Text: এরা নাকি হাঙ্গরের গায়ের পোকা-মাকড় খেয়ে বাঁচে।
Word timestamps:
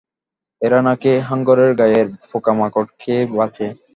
এরা 0.61 0.79
নাকি 0.87 1.11
হাঙ্গরের 1.27 1.71
গায়ের 1.79 2.07
পোকা-মাকড় 2.29 2.89
খেয়ে 2.99 3.21
বাঁচে। 3.31 3.65